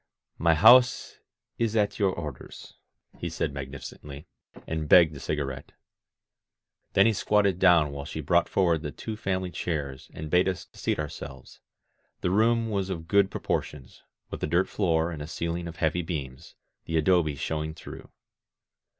[0.39, 1.19] "My house
[1.59, 2.73] is at your orders,"
[3.19, 4.25] he said magnificently,
[4.65, 5.73] and begged a cigarette.
[6.93, 10.69] Then he squatted down while she brought forward the two family chairs and bade us
[10.73, 11.59] seat our selves.
[12.21, 14.01] The room was of good proportions,
[14.31, 16.55] with a dirt floor and a ceiling of heavy beams,
[16.85, 18.09] the adobe showing through.